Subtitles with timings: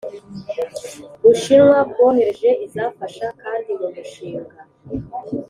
[1.23, 4.55] Bushinwa bwohereje izafasha kandi mu mushinga